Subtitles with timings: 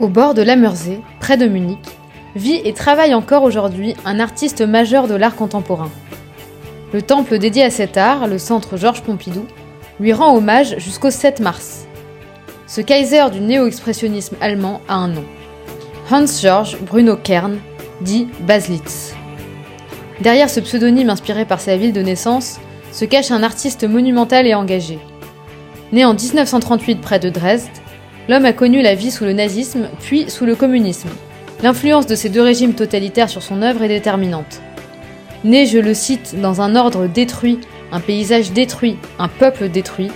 [0.00, 1.78] Au bord de la Mersey, près de Munich,
[2.34, 5.90] vit et travaille encore aujourd'hui un artiste majeur de l'art contemporain.
[6.94, 9.44] Le temple dédié à cet art, le centre Georges Pompidou,
[10.00, 11.86] lui rend hommage jusqu'au 7 mars.
[12.66, 15.24] Ce Kaiser du néo-expressionnisme allemand a un nom.
[16.10, 17.58] Hans-Georg Bruno Kern,
[18.00, 19.14] dit Baslitz.
[20.22, 22.58] Derrière ce pseudonyme inspiré par sa ville de naissance,
[22.90, 24.98] se cache un artiste monumental et engagé.
[25.92, 27.68] Né en 1938 près de Dresde,
[28.30, 31.08] l'homme a connu la vie sous le nazisme, puis sous le communisme.
[31.64, 34.60] L'influence de ces deux régimes totalitaires sur son œuvre est déterminante.
[35.42, 37.58] Né, je le cite, dans un ordre détruit,
[37.90, 40.12] un paysage détruit, un peuple détruit,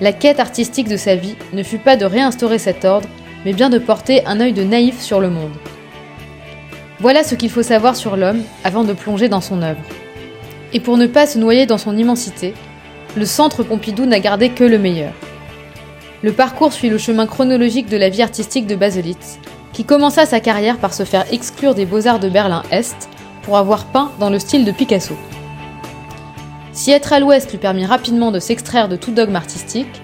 [0.00, 3.08] la quête artistique de sa vie ne fut pas de réinstaurer cet ordre,
[3.44, 5.50] mais bien de porter un œil de naïf sur le monde.
[7.00, 9.82] Voilà ce qu'il faut savoir sur l'homme avant de plonger dans son œuvre.
[10.72, 12.54] Et pour ne pas se noyer dans son immensité,
[13.16, 15.14] le centre Pompidou n'a gardé que le meilleur.
[16.22, 19.38] Le parcours suit le chemin chronologique de la vie artistique de Baselitz,
[19.72, 23.08] qui commença sa carrière par se faire exclure des beaux-arts de Berlin-Est
[23.40, 25.14] pour avoir peint dans le style de Picasso.
[26.72, 30.02] Si être à l'ouest lui permit rapidement de s'extraire de tout dogme artistique,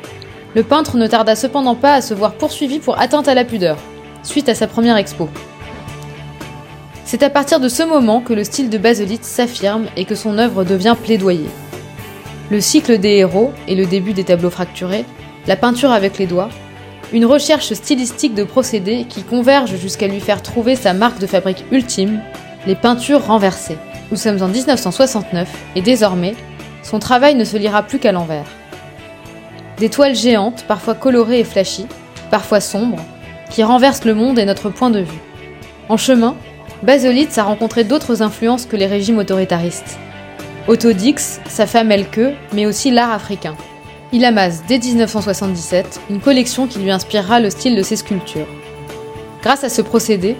[0.54, 3.76] le peintre ne tarda cependant pas à se voir poursuivi pour atteinte à la pudeur,
[4.22, 5.28] suite à sa première expo.
[7.04, 10.38] C'est à partir de ce moment que le style de Baselitz s'affirme et que son
[10.38, 11.50] œuvre devient plaidoyer.
[12.50, 15.04] Le cycle des héros et le début des tableaux fracturés
[15.46, 16.48] la peinture avec les doigts,
[17.12, 21.64] une recherche stylistique de procédés qui converge jusqu'à lui faire trouver sa marque de fabrique
[21.70, 22.20] ultime,
[22.66, 23.78] les peintures renversées.
[24.10, 26.34] Nous sommes en 1969 et désormais,
[26.82, 28.46] son travail ne se lira plus qu'à l'envers.
[29.78, 31.86] Des toiles géantes, parfois colorées et flashy,
[32.30, 33.02] parfois sombres,
[33.50, 35.20] qui renversent le monde et notre point de vue.
[35.88, 36.34] En chemin,
[36.82, 39.98] Baselitz a rencontré d'autres influences que les régimes autoritaristes.
[40.66, 43.54] Otto Dix, sa femme Elke, mais aussi l'art africain.
[44.12, 48.46] Il amasse dès 1977 une collection qui lui inspirera le style de ses sculptures.
[49.42, 50.36] Grâce à ce procédé,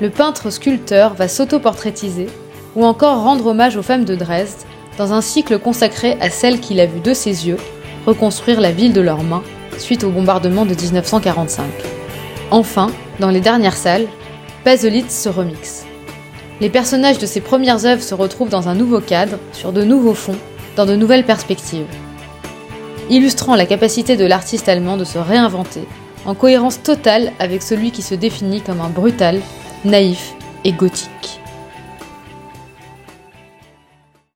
[0.00, 2.28] le peintre sculpteur va s'autoportraitiser
[2.76, 4.64] ou encore rendre hommage aux femmes de Dresde
[4.96, 7.58] dans un cycle consacré à celles qu'il a vues de ses yeux
[8.06, 9.42] reconstruire la ville de leurs mains
[9.76, 11.64] suite au bombardement de 1945.
[12.50, 14.06] Enfin, dans les dernières salles,
[14.64, 15.84] Baselitz se remixe.
[16.60, 20.14] Les personnages de ses premières œuvres se retrouvent dans un nouveau cadre, sur de nouveaux
[20.14, 20.36] fonds,
[20.76, 21.86] dans de nouvelles perspectives
[23.10, 25.86] illustrant la capacité de l'artiste allemand de se réinventer,
[26.24, 29.40] en cohérence totale avec celui qui se définit comme un brutal,
[29.84, 30.34] naïf
[30.64, 31.39] et gothique.